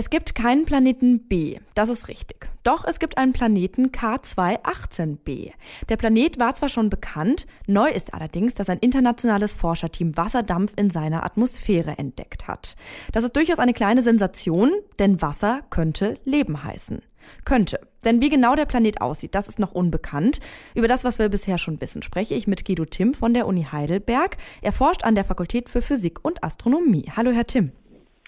Es 0.00 0.08
gibt 0.08 0.34
keinen 0.34 0.64
Planeten 0.64 1.28
B, 1.28 1.58
das 1.74 1.90
ist 1.90 2.08
richtig. 2.08 2.48
Doch 2.62 2.86
es 2.86 3.00
gibt 3.00 3.18
einen 3.18 3.34
Planeten 3.34 3.88
K218b. 3.88 5.52
Der 5.90 5.96
Planet 5.98 6.40
war 6.40 6.54
zwar 6.54 6.70
schon 6.70 6.88
bekannt, 6.88 7.46
neu 7.66 7.90
ist 7.90 8.14
allerdings, 8.14 8.54
dass 8.54 8.70
ein 8.70 8.78
internationales 8.78 9.52
Forscherteam 9.52 10.16
Wasserdampf 10.16 10.72
in 10.76 10.88
seiner 10.88 11.22
Atmosphäre 11.22 11.98
entdeckt 11.98 12.48
hat. 12.48 12.76
Das 13.12 13.24
ist 13.24 13.36
durchaus 13.36 13.58
eine 13.58 13.74
kleine 13.74 14.00
Sensation, 14.00 14.72
denn 14.98 15.20
Wasser 15.20 15.60
könnte 15.68 16.14
Leben 16.24 16.64
heißen. 16.64 17.02
Könnte. 17.44 17.78
Denn 18.02 18.22
wie 18.22 18.30
genau 18.30 18.56
der 18.56 18.64
Planet 18.64 19.02
aussieht, 19.02 19.34
das 19.34 19.50
ist 19.50 19.58
noch 19.58 19.72
unbekannt. 19.72 20.40
Über 20.74 20.88
das, 20.88 21.04
was 21.04 21.18
wir 21.18 21.28
bisher 21.28 21.58
schon 21.58 21.78
wissen, 21.82 22.00
spreche 22.00 22.32
ich 22.32 22.46
mit 22.46 22.64
Guido 22.64 22.86
Timm 22.86 23.12
von 23.12 23.34
der 23.34 23.46
Uni 23.46 23.64
Heidelberg. 23.70 24.38
Er 24.62 24.72
forscht 24.72 25.04
an 25.04 25.14
der 25.14 25.24
Fakultät 25.24 25.68
für 25.68 25.82
Physik 25.82 26.24
und 26.24 26.42
Astronomie. 26.42 27.12
Hallo, 27.14 27.32
Herr 27.32 27.46
Timm. 27.46 27.72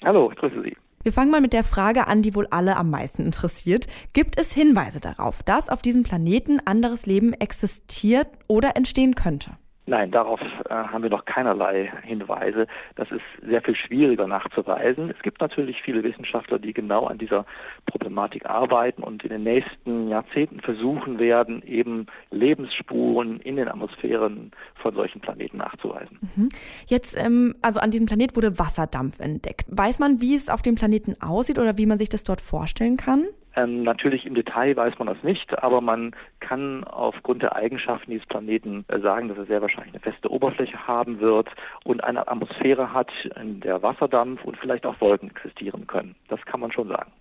Hallo, 0.04 0.30
ich 0.30 0.36
grüße 0.36 0.60
Sie. 0.64 0.76
Wir 1.02 1.12
fangen 1.12 1.30
mal 1.30 1.40
mit 1.40 1.52
der 1.52 1.64
Frage 1.64 2.06
an, 2.06 2.22
die 2.22 2.34
wohl 2.34 2.46
alle 2.50 2.76
am 2.76 2.90
meisten 2.90 3.24
interessiert. 3.24 3.86
Gibt 4.12 4.38
es 4.38 4.52
Hinweise 4.52 5.00
darauf, 5.00 5.42
dass 5.42 5.68
auf 5.68 5.82
diesem 5.82 6.04
Planeten 6.04 6.60
anderes 6.64 7.06
Leben 7.06 7.32
existiert 7.32 8.28
oder 8.46 8.76
entstehen 8.76 9.14
könnte? 9.14 9.50
Nein, 9.84 10.12
darauf 10.12 10.40
äh, 10.40 10.74
haben 10.74 11.02
wir 11.02 11.10
noch 11.10 11.24
keinerlei 11.24 11.92
Hinweise. 12.04 12.68
Das 12.94 13.10
ist 13.10 13.22
sehr 13.44 13.60
viel 13.62 13.74
schwieriger 13.74 14.28
nachzuweisen. 14.28 15.10
Es 15.10 15.20
gibt 15.22 15.40
natürlich 15.40 15.82
viele 15.82 16.04
Wissenschaftler, 16.04 16.60
die 16.60 16.72
genau 16.72 17.06
an 17.06 17.18
dieser 17.18 17.44
Problematik 17.86 18.46
arbeiten 18.46 19.02
und 19.02 19.24
in 19.24 19.30
den 19.30 19.42
nächsten 19.42 20.08
Jahrzehnten 20.08 20.60
versuchen 20.60 21.18
werden, 21.18 21.62
eben 21.66 22.06
Lebensspuren 22.30 23.40
in 23.40 23.56
den 23.56 23.66
Atmosphären 23.66 24.52
von 24.76 24.94
solchen 24.94 25.20
Planeten 25.20 25.56
nachzuweisen. 25.56 26.18
Mhm. 26.36 26.48
Jetzt, 26.86 27.16
ähm, 27.18 27.56
also 27.60 27.80
an 27.80 27.90
diesem 27.90 28.06
Planet 28.06 28.36
wurde 28.36 28.60
Wasserdampf 28.60 29.18
entdeckt. 29.18 29.66
Weiß 29.68 29.98
man, 29.98 30.20
wie 30.20 30.36
es 30.36 30.48
auf 30.48 30.62
dem 30.62 30.76
Planeten 30.76 31.16
aussieht 31.20 31.58
oder 31.58 31.76
wie 31.76 31.86
man 31.86 31.98
sich 31.98 32.08
das 32.08 32.22
dort 32.22 32.40
vorstellen 32.40 32.96
kann? 32.96 33.24
Ähm, 33.54 33.82
natürlich 33.82 34.26
im 34.26 34.34
Detail 34.34 34.76
weiß 34.76 34.98
man 34.98 35.08
das 35.08 35.22
nicht, 35.22 35.62
aber 35.62 35.80
man 35.80 36.14
kann 36.40 36.84
aufgrund 36.84 37.42
der 37.42 37.54
Eigenschaften 37.54 38.10
dieses 38.10 38.26
Planeten 38.26 38.84
äh, 38.88 38.98
sagen, 39.00 39.28
dass 39.28 39.38
er 39.38 39.46
sehr 39.46 39.62
wahrscheinlich 39.62 39.94
eine 39.94 40.02
feste 40.02 40.30
Oberfläche 40.30 40.86
haben 40.86 41.20
wird 41.20 41.50
und 41.84 42.02
eine 42.02 42.26
Atmosphäre 42.28 42.92
hat, 42.92 43.10
in 43.40 43.60
der 43.60 43.82
Wasserdampf 43.82 44.44
und 44.44 44.56
vielleicht 44.56 44.86
auch 44.86 45.00
Wolken 45.00 45.30
existieren 45.30 45.86
können. 45.86 46.14
Das 46.28 46.40
kann 46.46 46.60
man 46.60 46.72
schon 46.72 46.88
sagen. 46.88 47.12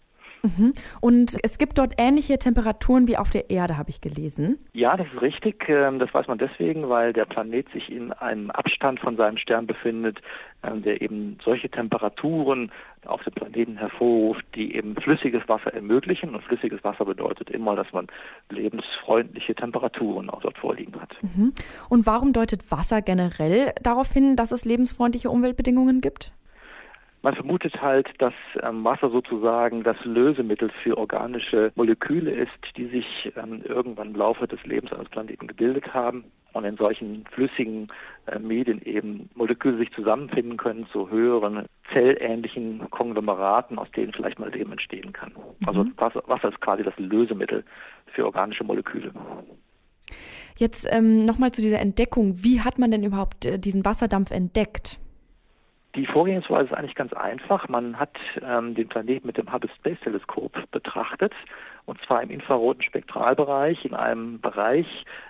Mhm. 0.43 0.73
Und 0.99 1.37
es 1.43 1.57
gibt 1.57 1.77
dort 1.77 1.93
ähnliche 1.97 2.37
Temperaturen 2.37 3.07
wie 3.07 3.17
auf 3.17 3.29
der 3.29 3.49
Erde, 3.49 3.77
habe 3.77 3.89
ich 3.89 4.01
gelesen. 4.01 4.57
Ja, 4.73 4.97
das 4.97 5.07
ist 5.13 5.21
richtig. 5.21 5.67
Ähm, 5.69 5.99
das 5.99 6.13
weiß 6.13 6.27
man 6.27 6.37
deswegen, 6.37 6.89
weil 6.89 7.13
der 7.13 7.25
Planet 7.25 7.69
sich 7.71 7.91
in 7.91 8.11
einem 8.13 8.51
Abstand 8.51 8.99
von 8.99 9.17
seinem 9.17 9.37
Stern 9.37 9.67
befindet, 9.67 10.21
ähm, 10.63 10.81
der 10.81 11.01
eben 11.01 11.37
solche 11.43 11.69
Temperaturen 11.69 12.71
auf 13.05 13.23
dem 13.23 13.33
Planeten 13.33 13.77
hervorruft, 13.77 14.45
die 14.55 14.75
eben 14.75 14.95
flüssiges 14.95 15.47
Wasser 15.47 15.73
ermöglichen. 15.73 16.35
Und 16.35 16.43
flüssiges 16.43 16.83
Wasser 16.83 17.05
bedeutet 17.05 17.49
immer, 17.49 17.75
dass 17.75 17.91
man 17.91 18.07
lebensfreundliche 18.49 19.55
Temperaturen 19.55 20.29
auch 20.29 20.41
dort 20.41 20.57
vorliegen 20.57 20.99
hat. 21.01 21.15
Mhm. 21.21 21.53
Und 21.89 22.05
warum 22.05 22.33
deutet 22.33 22.69
Wasser 22.71 23.01
generell 23.01 23.73
darauf 23.81 24.11
hin, 24.11 24.35
dass 24.35 24.51
es 24.51 24.65
lebensfreundliche 24.65 25.29
Umweltbedingungen 25.29 26.01
gibt? 26.01 26.33
Man 27.23 27.35
vermutet 27.35 27.81
halt, 27.81 28.09
dass 28.17 28.33
ähm, 28.63 28.83
Wasser 28.83 29.11
sozusagen 29.11 29.83
das 29.83 29.97
Lösemittel 30.03 30.71
für 30.83 30.97
organische 30.97 31.71
Moleküle 31.75 32.31
ist, 32.31 32.49
die 32.77 32.87
sich 32.87 33.31
ähm, 33.35 33.61
irgendwann 33.63 34.09
im 34.09 34.15
Laufe 34.15 34.47
des 34.47 34.63
Lebens 34.63 34.91
eines 34.91 35.09
Planeten 35.09 35.45
gebildet 35.45 35.93
haben 35.93 36.23
und 36.53 36.65
in 36.65 36.77
solchen 36.77 37.25
flüssigen 37.31 37.89
äh, 38.25 38.39
Medien 38.39 38.81
eben 38.81 39.29
Moleküle 39.35 39.77
sich 39.77 39.91
zusammenfinden 39.91 40.57
können 40.57 40.87
zu 40.91 41.09
höheren 41.09 41.65
zellähnlichen 41.93 42.89
Konglomeraten, 42.89 43.77
aus 43.77 43.91
denen 43.91 44.13
vielleicht 44.13 44.39
mal 44.39 44.51
Leben 44.51 44.71
entstehen 44.71 45.13
kann. 45.13 45.33
Mhm. 45.59 45.67
Also 45.67 45.85
Wasser, 45.97 46.23
Wasser 46.25 46.49
ist 46.49 46.61
quasi 46.61 46.83
das 46.83 46.97
Lösemittel 46.97 47.63
für 48.07 48.25
organische 48.25 48.63
Moleküle. 48.63 49.11
Jetzt 50.57 50.87
ähm, 50.91 51.25
nochmal 51.25 51.51
zu 51.51 51.61
dieser 51.61 51.79
Entdeckung. 51.79 52.43
Wie 52.43 52.61
hat 52.61 52.79
man 52.79 52.91
denn 52.91 53.03
überhaupt 53.03 53.45
äh, 53.45 53.59
diesen 53.59 53.85
Wasserdampf 53.85 54.31
entdeckt? 54.31 55.00
Die 55.95 56.05
Vorgehensweise 56.05 56.69
ist 56.69 56.73
eigentlich 56.73 56.95
ganz 56.95 57.11
einfach. 57.11 57.67
Man 57.67 57.99
hat 57.99 58.15
ähm, 58.41 58.75
den 58.75 58.87
Planeten 58.87 59.27
mit 59.27 59.37
dem 59.37 59.51
Hubble 59.51 59.69
Space 59.75 59.99
Teleskop 60.01 60.53
betrachtet, 60.71 61.33
und 61.91 61.99
zwar 62.07 62.23
im 62.23 62.29
infraroten 62.29 62.83
Spektralbereich, 62.83 63.83
in 63.83 63.93
einem 63.93 64.39
Bereich, 64.39 64.87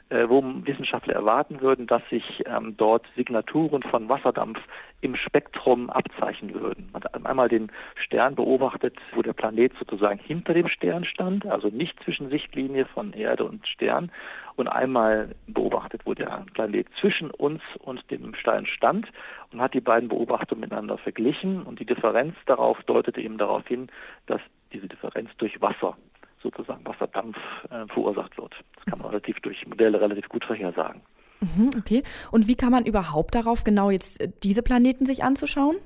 äh, 0.09 0.29
wo 0.29 0.43
Wissenschaftler 0.43 1.15
erwarten 1.15 1.59
würden, 1.59 1.87
dass 1.87 2.07
sich 2.11 2.43
ähm, 2.45 2.75
dort 2.77 3.03
Signaturen 3.15 3.81
von 3.81 4.07
Wasserdampf 4.09 4.59
im 5.01 5.15
Spektrum 5.15 5.89
abzeichnen 5.89 6.53
würden. 6.53 6.89
Man 6.93 7.03
hat 7.03 7.25
einmal 7.25 7.49
den 7.49 7.71
Stern 7.95 8.35
beobachtet, 8.35 8.95
wo 9.15 9.23
der 9.23 9.33
Planet 9.33 9.73
sozusagen 9.79 10.19
hinter 10.19 10.53
dem 10.53 10.67
Stern 10.67 11.03
stand, 11.03 11.47
also 11.47 11.69
nicht 11.69 11.99
zwischen 12.03 12.29
Sichtlinie 12.29 12.85
von 12.85 13.13
Erde 13.13 13.45
und 13.45 13.67
Stern, 13.67 14.11
und 14.55 14.67
einmal 14.67 15.33
beobachtet, 15.47 16.01
wo 16.05 16.13
der 16.13 16.45
Planet 16.53 16.85
zwischen 16.99 17.31
uns 17.31 17.63
und 17.79 18.03
dem 18.11 18.35
Stein 18.35 18.67
stand 18.67 19.11
und 19.51 19.61
hat 19.61 19.73
die 19.73 19.81
beiden 19.81 20.09
Beobachtungen 20.09 20.61
miteinander 20.61 20.99
verglichen 20.99 21.63
und 21.63 21.79
die 21.79 21.85
Differenz 21.85 22.35
darauf 22.45 22.83
deutete 22.83 23.19
eben 23.19 23.39
darauf 23.39 23.65
hin, 23.67 23.87
dass 24.27 24.41
diese 24.71 24.87
Differenz 24.87 25.31
durch 25.37 25.59
Wasser 25.59 25.97
sozusagen 26.41 26.85
Wasserdampf 26.85 27.37
äh, 27.69 27.85
verursacht 27.87 28.37
wird. 28.37 28.53
Das 28.75 28.85
kann 28.85 28.99
man 28.99 29.09
relativ 29.09 29.39
durch 29.41 29.65
Modelle 29.67 29.99
relativ 29.99 30.27
gut 30.29 30.43
vorhersagen. 30.45 31.01
Mhm, 31.41 31.71
okay. 31.77 32.03
Und 32.31 32.47
wie 32.47 32.55
kann 32.55 32.71
man 32.71 32.85
überhaupt 32.85 33.35
darauf 33.35 33.63
genau 33.63 33.89
jetzt 33.89 34.21
äh, 34.21 34.31
diese 34.43 34.61
Planeten 34.61 35.05
sich 35.05 35.23
anzuschauen? 35.23 35.77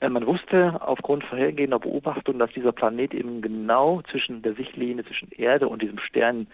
Äh, 0.00 0.08
man 0.10 0.26
wusste 0.26 0.80
aufgrund 0.82 1.24
vorhergehender 1.24 1.78
Beobachtungen, 1.78 2.38
dass 2.38 2.52
dieser 2.52 2.72
Planet 2.72 3.14
eben 3.14 3.40
genau 3.40 4.02
zwischen 4.10 4.42
der 4.42 4.54
Sichtlinie 4.54 5.04
zwischen 5.04 5.30
Erde 5.30 5.68
und 5.68 5.82
diesem 5.82 5.98
Stern 5.98 6.46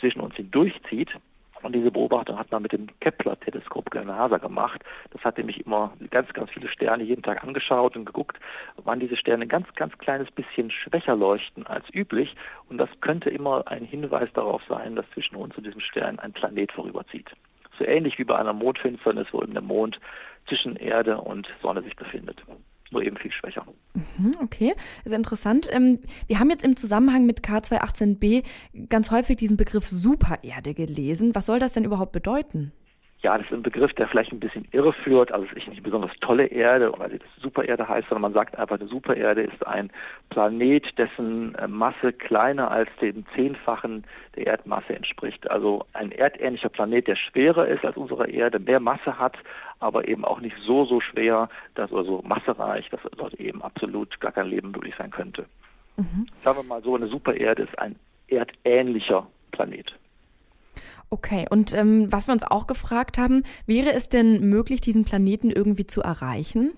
zwischen 0.00 0.20
uns 0.20 0.34
hindurchzieht. 0.34 1.10
Und 1.62 1.74
diese 1.74 1.90
Beobachtung 1.90 2.38
hat 2.38 2.50
man 2.50 2.62
mit 2.62 2.72
dem 2.72 2.86
Kepler-Teleskop 3.00 3.90
der 3.90 4.04
NASA 4.04 4.38
gemacht. 4.38 4.84
Das 5.10 5.22
hat 5.24 5.38
nämlich 5.38 5.64
immer 5.64 5.92
ganz, 6.10 6.32
ganz 6.32 6.50
viele 6.50 6.68
Sterne 6.68 7.02
jeden 7.02 7.22
Tag 7.22 7.42
angeschaut 7.42 7.96
und 7.96 8.04
geguckt, 8.04 8.38
wann 8.76 9.00
diese 9.00 9.16
Sterne 9.16 9.44
ein 9.44 9.48
ganz, 9.48 9.66
ganz 9.74 9.96
kleines 9.98 10.30
bisschen 10.30 10.70
schwächer 10.70 11.16
leuchten 11.16 11.66
als 11.66 11.84
üblich. 11.92 12.36
Und 12.68 12.78
das 12.78 12.90
könnte 13.00 13.30
immer 13.30 13.66
ein 13.66 13.84
Hinweis 13.84 14.28
darauf 14.34 14.62
sein, 14.68 14.96
dass 14.96 15.08
zwischen 15.10 15.36
uns 15.36 15.56
und 15.56 15.66
diesem 15.66 15.80
Stern 15.80 16.18
ein 16.18 16.32
Planet 16.32 16.72
vorüberzieht. 16.72 17.30
So 17.78 17.84
ähnlich 17.84 18.18
wie 18.18 18.24
bei 18.24 18.36
einer 18.36 18.52
Mondfinsternis, 18.52 19.28
wo 19.32 19.42
eben 19.42 19.52
der 19.52 19.62
Mond 19.62 20.00
zwischen 20.48 20.76
Erde 20.76 21.18
und 21.18 21.48
Sonne 21.62 21.82
sich 21.82 21.96
befindet 21.96 22.42
nur 22.90 23.02
eben 23.02 23.16
viel 23.16 23.32
schwächer. 23.32 23.66
Mhm, 23.94 24.32
okay, 24.42 24.74
sehr 25.04 25.16
interessant. 25.16 25.68
Ähm, 25.70 26.00
wir 26.26 26.38
haben 26.38 26.50
jetzt 26.50 26.64
im 26.64 26.76
Zusammenhang 26.76 27.26
mit 27.26 27.40
K218b 27.40 28.44
ganz 28.88 29.10
häufig 29.10 29.36
diesen 29.36 29.56
Begriff 29.56 29.88
Supererde 29.88 30.74
gelesen. 30.74 31.34
Was 31.34 31.46
soll 31.46 31.58
das 31.58 31.72
denn 31.72 31.84
überhaupt 31.84 32.12
bedeuten? 32.12 32.72
Ja, 33.26 33.36
das 33.36 33.48
ist 33.48 33.54
ein 33.54 33.62
Begriff, 33.64 33.92
der 33.94 34.06
vielleicht 34.06 34.30
ein 34.30 34.38
bisschen 34.38 34.68
irreführt. 34.70 35.32
Also 35.32 35.46
es 35.46 35.56
ist 35.56 35.66
nicht 35.66 35.78
eine 35.78 35.82
besonders 35.82 36.12
tolle 36.20 36.46
Erde, 36.46 36.92
weil 36.96 37.10
sie 37.10 37.18
Supererde 37.42 37.88
heißt, 37.88 38.08
sondern 38.08 38.22
man 38.22 38.34
sagt 38.34 38.56
einfach, 38.56 38.78
eine 38.78 38.88
Supererde 38.88 39.42
ist 39.42 39.66
ein 39.66 39.90
Planet, 40.30 40.96
dessen 40.96 41.52
äh, 41.56 41.66
Masse 41.66 42.12
kleiner 42.12 42.70
als 42.70 42.88
dem 43.02 43.24
Zehnfachen 43.34 44.04
der 44.36 44.46
Erdmasse 44.46 44.94
entspricht. 44.94 45.50
Also 45.50 45.84
ein 45.92 46.12
erdähnlicher 46.12 46.68
Planet, 46.68 47.08
der 47.08 47.16
schwerer 47.16 47.66
ist 47.66 47.84
als 47.84 47.96
unsere 47.96 48.30
Erde, 48.30 48.60
mehr 48.60 48.78
Masse 48.78 49.18
hat, 49.18 49.36
aber 49.80 50.06
eben 50.06 50.24
auch 50.24 50.38
nicht 50.38 50.56
so, 50.64 50.84
so 50.84 51.00
schwer, 51.00 51.48
dass 51.74 51.92
also 51.92 52.22
massereich, 52.24 52.88
dass 52.90 53.00
dort 53.16 53.34
eben 53.40 53.60
absolut 53.60 54.20
gar 54.20 54.30
kein 54.30 54.46
Leben 54.46 54.70
möglich 54.70 54.94
sein 54.96 55.10
könnte. 55.10 55.46
Mhm. 55.96 56.28
Sagen 56.44 56.58
wir 56.58 56.62
mal 56.62 56.80
so, 56.80 56.94
eine 56.94 57.08
Supererde 57.08 57.64
ist 57.64 57.76
ein 57.76 57.96
erdähnlicher 58.28 59.26
Planet. 59.50 59.92
Okay, 61.08 61.46
und 61.50 61.72
ähm, 61.72 62.10
was 62.12 62.26
wir 62.26 62.32
uns 62.32 62.42
auch 62.42 62.66
gefragt 62.66 63.16
haben, 63.16 63.44
wäre 63.66 63.92
es 63.92 64.08
denn 64.08 64.48
möglich, 64.48 64.80
diesen 64.80 65.04
Planeten 65.04 65.50
irgendwie 65.50 65.86
zu 65.86 66.02
erreichen? 66.02 66.72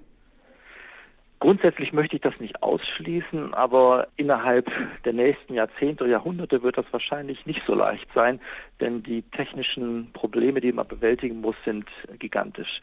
Grundsätzlich 1.40 1.92
möchte 1.92 2.16
ich 2.16 2.22
das 2.22 2.38
nicht 2.40 2.64
ausschließen, 2.64 3.54
aber 3.54 4.08
innerhalb 4.16 4.70
der 5.04 5.12
nächsten 5.12 5.54
Jahrzehnte 5.54 6.02
oder 6.02 6.12
Jahrhunderte 6.12 6.64
wird 6.64 6.76
das 6.76 6.86
wahrscheinlich 6.90 7.46
nicht 7.46 7.62
so 7.64 7.76
leicht 7.76 8.08
sein, 8.12 8.40
denn 8.80 9.04
die 9.04 9.22
technischen 9.22 10.10
Probleme, 10.12 10.60
die 10.60 10.72
man 10.72 10.88
bewältigen 10.88 11.40
muss, 11.40 11.54
sind 11.64 11.86
gigantisch. 12.18 12.80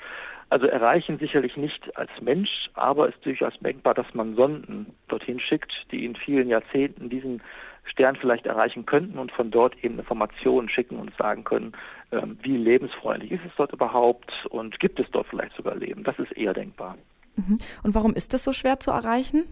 Also 0.50 0.68
erreichen 0.68 1.20
sicherlich 1.20 1.58
nicht 1.58 1.98
als 1.98 2.12
Mensch, 2.22 2.70
aber 2.76 3.10
es 3.10 3.16
ist 3.16 3.26
durchaus 3.26 3.54
denkbar, 3.60 3.94
dass 3.94 4.14
man 4.14 4.36
Sonden 4.36 4.86
dorthin 5.10 5.40
schickt, 5.40 5.74
die 5.92 6.06
in 6.06 6.16
vielen 6.16 6.48
Jahrzehnten 6.48 7.10
diesen 7.10 7.42
Stern 7.86 8.16
vielleicht 8.16 8.46
erreichen 8.46 8.86
könnten 8.86 9.18
und 9.18 9.32
von 9.32 9.52
dort 9.52 9.84
eben 9.84 10.00
Informationen 10.00 10.70
schicken 10.70 10.98
und 10.98 11.16
sagen 11.18 11.44
können, 11.44 11.74
ähm, 12.12 12.38
wie 12.42 12.58
lebensfreundlich 12.58 13.32
ist 13.32 13.46
es 13.46 13.52
dort 13.56 13.74
überhaupt 13.74 14.32
und 14.50 14.80
gibt 14.80 15.00
es 15.00 15.10
dort 15.12 15.28
vielleicht 15.28 15.56
sogar 15.56 15.76
Leben. 15.76 16.04
Das 16.04 16.18
ist 16.20 16.32
eher 16.34 16.54
denkbar. 16.54 16.98
Mhm. 17.36 17.58
Und 17.84 17.96
warum 17.96 18.14
ist 18.14 18.34
das 18.34 18.44
so 18.44 18.54
schwer 18.54 18.80
zu 18.80 18.92
erreichen? 18.92 19.46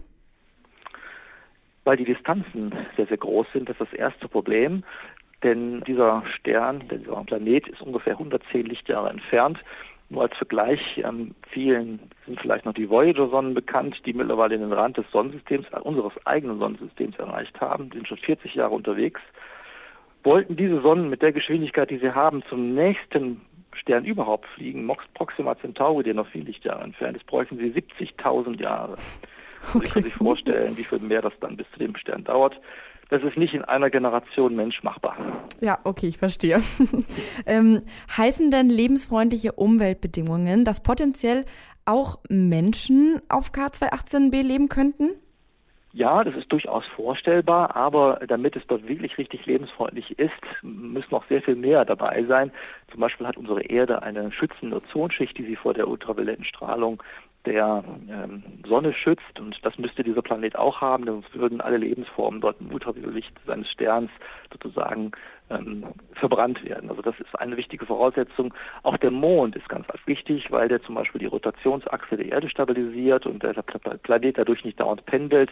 Weil 1.84 1.96
die 1.96 2.04
Distanzen 2.04 2.74
sehr, 2.96 3.06
sehr 3.06 3.18
groß 3.18 3.46
sind. 3.52 3.68
Das 3.68 3.78
ist 3.78 3.92
das 3.92 3.98
erste 3.98 4.28
Problem. 4.28 4.84
Denn 5.42 5.82
dieser 5.82 6.22
Stern, 6.38 6.88
dieser 6.88 7.22
Planet 7.24 7.68
ist 7.68 7.82
ungefähr 7.82 8.14
110 8.14 8.66
Lichtjahre 8.66 9.10
entfernt 9.10 9.58
Nur 10.14 10.22
als 10.22 10.36
Vergleich, 10.36 10.80
ähm, 11.04 11.34
vielen 11.50 11.98
sind 12.24 12.40
vielleicht 12.40 12.64
noch 12.64 12.72
die 12.72 12.88
Voyager-Sonnen 12.88 13.52
bekannt, 13.52 14.00
die 14.06 14.12
mittlerweile 14.12 14.56
den 14.56 14.72
Rand 14.72 14.96
des 14.96 15.10
Sonnensystems, 15.10 15.66
äh, 15.72 15.80
unseres 15.80 16.12
eigenen 16.24 16.60
Sonnensystems 16.60 17.18
erreicht 17.18 17.60
haben, 17.60 17.90
die 17.90 17.96
sind 17.96 18.06
schon 18.06 18.18
40 18.18 18.54
Jahre 18.54 18.74
unterwegs. 18.74 19.20
Wollten 20.22 20.54
diese 20.54 20.80
Sonnen 20.82 21.10
mit 21.10 21.20
der 21.20 21.32
Geschwindigkeit, 21.32 21.90
die 21.90 21.98
sie 21.98 22.14
haben, 22.14 22.44
zum 22.48 22.74
nächsten 22.74 23.40
Stern 23.72 24.04
überhaupt 24.04 24.46
fliegen, 24.54 24.88
Proxima 25.14 25.58
Centauri, 25.58 26.04
der 26.04 26.14
noch 26.14 26.28
viel 26.28 26.44
Lichtjahre 26.44 26.84
entfernt 26.84 27.16
ist, 27.16 27.26
bräuchten 27.26 27.58
sie 27.58 27.72
70.000 27.72 28.60
Jahre. 28.60 28.96
Okay. 29.74 29.86
Sie 29.86 29.92
können 29.92 30.04
sich 30.04 30.14
vorstellen, 30.14 30.76
wie 30.76 30.84
viel 30.84 31.00
mehr 31.00 31.22
das 31.22 31.32
dann 31.40 31.56
bis 31.56 31.66
zu 31.72 31.80
dem 31.80 31.96
Stern 31.96 32.22
dauert. 32.22 32.60
Das 33.10 33.22
ist 33.22 33.36
nicht 33.36 33.54
in 33.54 33.62
einer 33.62 33.90
Generation 33.90 34.56
Mensch 34.56 34.82
machbar. 34.82 35.16
Ja, 35.60 35.78
okay, 35.84 36.08
ich 36.08 36.18
verstehe. 36.18 36.62
ähm, 37.46 37.80
heißen 38.16 38.50
denn 38.50 38.68
lebensfreundliche 38.68 39.52
Umweltbedingungen, 39.52 40.64
dass 40.64 40.82
potenziell 40.82 41.44
auch 41.84 42.18
Menschen 42.28 43.20
auf 43.28 43.50
K218b 43.50 44.42
leben 44.42 44.68
könnten? 44.68 45.10
Ja, 45.96 46.24
das 46.24 46.34
ist 46.34 46.50
durchaus 46.50 46.84
vorstellbar, 46.96 47.76
aber 47.76 48.18
damit 48.26 48.56
es 48.56 48.66
dort 48.66 48.88
wirklich 48.88 49.16
richtig 49.16 49.46
lebensfreundlich 49.46 50.18
ist, 50.18 50.32
müssen 50.62 51.12
noch 51.12 51.24
sehr 51.28 51.40
viel 51.40 51.54
mehr 51.54 51.84
dabei 51.84 52.24
sein. 52.24 52.50
Zum 52.90 52.98
Beispiel 52.98 53.28
hat 53.28 53.36
unsere 53.36 53.62
Erde 53.62 54.02
eine 54.02 54.32
schützende 54.32 54.78
Ozonschicht, 54.78 55.38
die 55.38 55.44
sie 55.44 55.54
vor 55.54 55.72
der 55.72 55.86
ultravioletten 55.86 56.44
Strahlung 56.44 57.00
der 57.44 57.84
ähm, 58.10 58.42
Sonne 58.66 58.92
schützt 58.92 59.38
und 59.38 59.56
das 59.62 59.78
müsste 59.78 60.02
dieser 60.02 60.22
Planet 60.22 60.56
auch 60.56 60.80
haben, 60.80 61.04
sonst 61.04 61.32
würden 61.38 61.60
alle 61.60 61.76
Lebensformen 61.76 62.40
dort 62.40 62.60
im 62.60 62.72
Ultraviolett 62.72 63.24
seines 63.46 63.70
Sterns 63.70 64.10
sozusagen 64.50 65.12
ähm, 65.54 65.84
verbrannt 66.14 66.64
werden. 66.64 66.90
Also 66.90 67.02
das 67.02 67.18
ist 67.20 67.38
eine 67.38 67.56
wichtige 67.56 67.86
Voraussetzung. 67.86 68.54
Auch 68.82 68.96
der 68.96 69.10
Mond 69.10 69.56
ist 69.56 69.68
ganz 69.68 69.86
wichtig, 70.06 70.50
weil 70.50 70.68
der 70.68 70.82
zum 70.82 70.94
Beispiel 70.94 71.18
die 71.18 71.26
Rotationsachse 71.26 72.16
der 72.16 72.32
Erde 72.32 72.48
stabilisiert 72.48 73.26
und 73.26 73.42
der 73.42 73.52
Planet 73.52 74.38
dadurch 74.38 74.64
nicht 74.64 74.80
dauernd 74.80 75.04
pendelt 75.06 75.50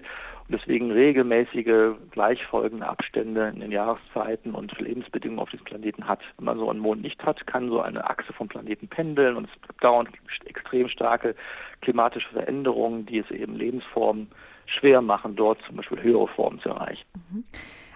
und 0.49 0.61
deswegen 0.61 0.91
regelmäßige 0.91 1.95
gleichfolgende 2.11 2.89
Abstände 2.89 3.53
in 3.55 3.61
den 3.61 3.73
Jahreszeiten 3.73 4.55
und 4.55 4.79
Lebensbedingungen 4.79 5.41
auf 5.41 5.51
diesem 5.51 5.65
Planeten 5.65 6.07
hat. 6.09 6.21
Wenn 6.37 6.47
man 6.47 6.59
so 6.59 6.71
einen 6.71 6.81
Mond 6.81 7.03
nicht 7.03 7.23
hat, 7.25 7.47
kann 7.47 7.69
so 7.69 7.81
eine 7.81 8.09
Achse 8.09 8.33
vom 8.33 8.49
Planeten 8.49 8.89
pendeln 8.89 9.37
und 9.37 9.49
es 9.49 9.69
gibt 9.69 9.83
dauernd 9.83 10.09
extrem 10.47 10.89
starke 10.89 11.35
klimatische 11.81 12.29
Veränderungen, 12.31 13.07
die 13.07 13.19
es 13.19 13.31
eben 13.31 13.57
Lebensformen 13.57 14.29
schwer 14.67 15.03
machen, 15.03 15.37
dort 15.37 15.61
zum 15.67 15.77
Beispiel 15.77 16.03
höhere 16.03 16.29
Formen 16.29 16.61
zu 16.61 16.71
erreichen. 16.71 17.05
Mhm. 17.31 17.45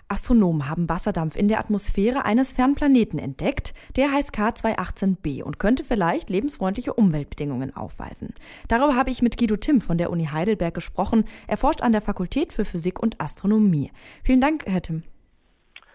Astronomen 0.09 0.69
haben 0.69 0.89
Wasserdampf 0.89 1.37
in 1.37 1.49
der 1.49 1.59
Atmosphäre 1.59 2.25
eines 2.25 2.53
Fernplaneten 2.53 3.19
entdeckt, 3.19 3.75
der 3.97 4.13
heißt 4.13 4.33
K218b 4.33 5.43
und 5.43 5.59
könnte 5.59 5.83
vielleicht 5.85 6.31
lebensfreundliche 6.31 6.95
Umweltbedingungen 6.95 7.75
aufweisen. 7.75 8.35
Darüber 8.69 8.95
habe 8.95 9.11
ich 9.11 9.23
mit 9.23 9.37
Guido 9.37 9.57
Timm 9.57 9.81
von 9.81 9.99
der 9.99 10.11
Uni 10.11 10.27
Heidelberg 10.27 10.75
gesprochen. 10.75 11.25
Er 11.47 11.57
forscht 11.57 11.83
an 11.83 11.93
der 11.93 12.03
Fakultät 12.03 12.53
für 12.53 12.65
Physik 12.65 13.01
und 13.01 13.21
Astronomie. 13.21 13.91
Vielen 14.23 14.41
Dank, 14.41 14.65
Herr 14.67 14.83
Timm. 14.83 15.03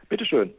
Bitteschön. 0.09 0.53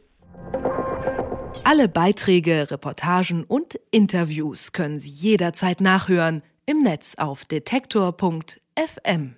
Alle 1.63 1.87
Beiträge, 1.87 2.71
Reportagen 2.71 3.43
und 3.43 3.79
Interviews 3.91 4.71
können 4.71 4.99
Sie 4.99 5.09
jederzeit 5.09 5.79
nachhören 5.79 6.41
im 6.65 6.81
Netz 6.81 7.15
auf 7.15 7.45
detektor.fm. 7.45 9.35